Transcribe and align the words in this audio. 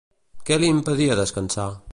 Què 0.49 0.57
li 0.63 0.71
impedia 0.77 1.19
descansar? 1.23 1.69